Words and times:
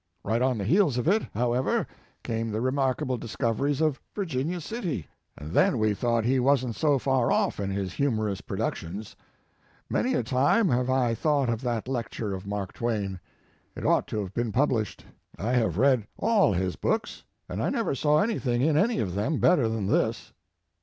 Right 0.23 0.41
on 0.41 0.57
the 0.57 0.63
heels 0.63 0.97
of 0.97 1.07
it, 1.07 1.21
however, 1.35 1.85
came 2.23 2.49
the 2.49 2.59
remarkable 2.59 3.17
discoveries 3.19 3.81
of 3.81 4.01
Virginia 4.15 4.59
City, 4.59 5.05
and 5.37 5.51
then 5.51 5.77
we 5.77 5.93
thought 5.93 6.25
he 6.25 6.39
wasn 6.39 6.71
t 6.73 6.79
so 6.79 6.97
far 6.97 7.31
off 7.31 7.59
in 7.59 7.69
his 7.69 7.93
humorous 7.93 8.41
productions. 8.41 9.15
Many 9.91 10.15
a 10.15 10.23
time 10.23 10.69
have 10.69 10.89
I 10.89 11.13
thought 11.13 11.49
of 11.51 11.61
that 11.61 11.87
lecture 11.87 12.33
of 12.33 12.47
Mark 12.47 12.73
Twain. 12.73 13.19
It 13.75 13.85
ought 13.85 14.07
to 14.07 14.19
have 14.21 14.33
been 14.33 14.51
published. 14.51 15.05
I 15.37 15.51
have 15.53 15.77
read 15.77 16.07
all 16.17 16.53
his 16.53 16.75
books, 16.75 17.23
and 17.47 17.61
I 17.61 17.69
never 17.69 17.93
saw 17.93 18.23
anything 18.23 18.63
in 18.63 18.75
any 18.77 18.97
of 18.97 19.13
them 19.13 19.37
better 19.37 19.69
than 19.69 19.85
this." 19.85 20.33